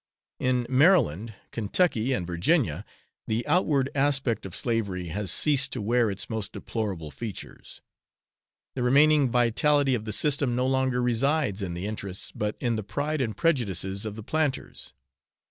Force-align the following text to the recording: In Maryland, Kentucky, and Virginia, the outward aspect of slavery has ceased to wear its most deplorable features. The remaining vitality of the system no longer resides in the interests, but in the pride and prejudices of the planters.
In 0.39 0.65
Maryland, 0.67 1.35
Kentucky, 1.51 2.11
and 2.11 2.25
Virginia, 2.25 2.85
the 3.27 3.45
outward 3.45 3.87
aspect 3.93 4.47
of 4.47 4.55
slavery 4.55 5.09
has 5.09 5.31
ceased 5.31 5.71
to 5.73 5.81
wear 5.83 6.09
its 6.09 6.27
most 6.27 6.53
deplorable 6.53 7.11
features. 7.11 7.81
The 8.73 8.81
remaining 8.81 9.29
vitality 9.29 9.93
of 9.93 10.05
the 10.05 10.11
system 10.11 10.55
no 10.55 10.65
longer 10.65 11.03
resides 11.03 11.61
in 11.61 11.75
the 11.75 11.85
interests, 11.85 12.31
but 12.31 12.55
in 12.59 12.77
the 12.77 12.83
pride 12.83 13.21
and 13.21 13.37
prejudices 13.37 14.03
of 14.03 14.15
the 14.15 14.23
planters. 14.23 14.95